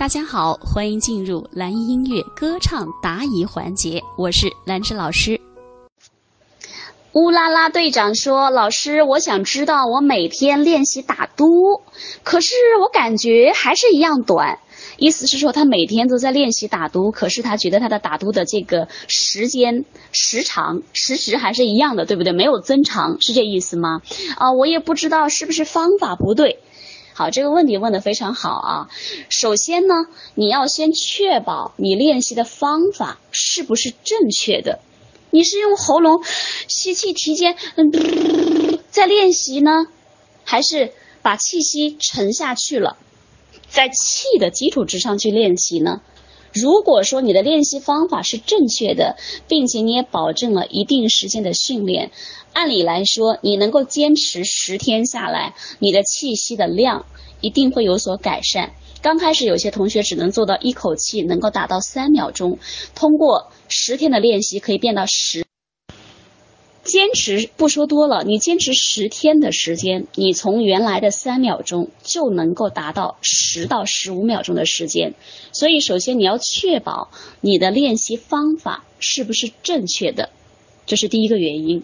[0.00, 5.38] 大家好，欢迎进入蓝音乐歌唱答疑环节，我是兰芝老师。
[7.12, 11.82] 乌拉拉队长说：“老师，我想知道我每天练习打嘟，
[12.22, 14.58] 可是我感觉还是一样短。
[14.96, 22.32] 意思是说他每天都在练习打嘟，可是他觉得他的打嘟的这个时间时长时时还是一样的，对不对？
[22.32, 24.00] 没有增长，是这意思吗？
[24.38, 26.58] 啊，我也不知道是不是方法不对。”
[27.20, 28.88] 好，这个问题问的非常好啊。
[29.28, 34.80] 首先呢，你要先确保你练习的方法是不是正确的。
[35.28, 36.24] 你是用喉咙
[36.66, 39.86] 吸气提肩，嗯，在练习呢，
[40.44, 42.96] 还是把气息沉下去了，
[43.68, 46.00] 在气的基础之上去练习呢？
[46.52, 52.10] 如果说你的练习方法是正确的，并且你也保证了一定时间的训练，
[52.52, 57.06] 按理来说，你能够坚持十天下来，你的气息的量
[57.40, 58.72] 一定会有所改善。
[59.02, 62.58] 刚开始有些同学只能做到一口气能够达到三秒钟，
[62.94, 65.46] 通过十天的练习可以变到十。
[67.10, 75.14] 坚持不说多了，你坚持十天的时间，你从原来的三秒钟就能够达到十到十五秒钟的时间。
[75.50, 80.30] 所以，首先你要确保你的练习方法是不是正确的，
[80.86, 81.82] 这是第一个原因。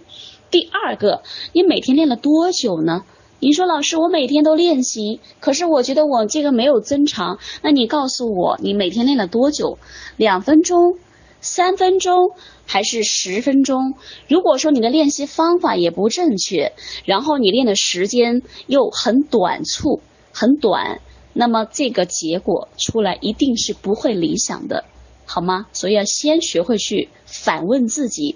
[0.53, 3.03] 第二个，你每天练了多久呢？
[3.41, 7.41] 你说老师，我每天都练习，可是我觉得我这个没有增长。
[7.63, 9.79] 那你告诉我，你每天练了多久？
[10.17, 10.99] 两分钟？
[11.41, 12.31] 三分钟？
[12.69, 13.95] 还是十分钟。
[14.29, 16.73] 如果说你的练习方法也不正确，
[17.05, 20.01] 然后你练的时间又很短促、
[20.33, 21.01] 很短，
[21.33, 24.85] 那么这个结果出来一定是不会理想的，
[25.27, 25.69] 好吗？
[25.73, 28.35] 所以要先学会去反问自己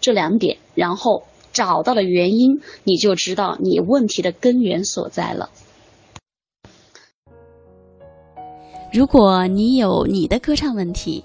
[0.00, 5.50] 这两点，然后找到了原因，你就知道你问题的根源所在了。
[8.92, 11.24] 如果你有你的歌唱问题，